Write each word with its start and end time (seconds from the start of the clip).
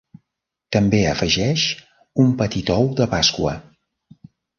També 0.75 1.01
afegeix 1.09 1.65
un 2.23 2.31
petit 2.39 2.71
ou 2.77 2.89
de 3.01 3.07
pasqua. 3.13 3.53